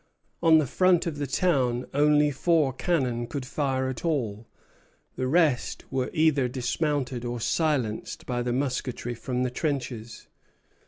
On 0.41 0.57
the 0.57 0.65
front 0.65 1.05
of 1.05 1.19
the 1.19 1.27
town 1.27 1.85
only 1.93 2.31
four 2.31 2.73
cannon 2.73 3.27
could 3.27 3.45
fire 3.45 3.87
at 3.87 4.03
all. 4.03 4.47
The 5.15 5.27
rest 5.27 5.85
were 5.91 6.09
either 6.11 6.47
dismounted 6.47 7.23
or 7.23 7.39
silenced 7.39 8.25
by 8.25 8.41
the 8.41 8.51
musketry 8.51 9.13
from 9.13 9.43
the 9.43 9.51
trenches. 9.51 10.25